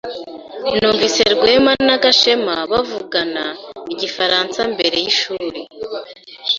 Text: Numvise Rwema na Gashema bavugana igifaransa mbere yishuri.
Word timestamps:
Numvise 0.77 1.21
Rwema 1.33 1.73
na 1.87 1.95
Gashema 2.03 2.55
bavugana 2.71 3.43
igifaransa 3.93 4.59
mbere 4.73 4.95
yishuri. 5.03 5.59